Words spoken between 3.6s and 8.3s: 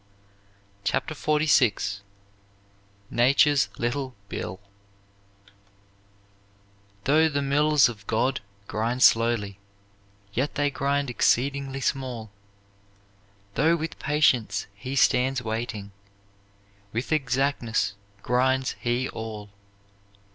LITTLE BILL Though the mills of